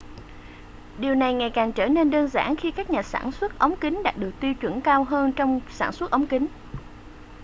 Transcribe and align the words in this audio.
điều 0.99 1.15
này 1.15 1.33
ngày 1.33 1.49
càng 1.49 1.71
trở 1.71 1.87
nên 1.87 2.09
đơn 2.11 2.27
giản 2.27 2.55
khi 2.55 2.71
các 2.71 2.89
nhà 2.89 3.03
sản 3.03 3.31
xuất 3.31 3.59
ống 3.59 3.75
kính 3.75 4.03
đạt 4.03 4.17
được 4.17 4.31
tiêu 4.39 4.53
chuẩn 4.61 4.81
cao 4.81 5.03
hơn 5.03 5.31
trong 5.31 5.61
sản 5.69 5.91
xuất 5.91 6.11
ống 6.11 6.27
kính 6.27 6.47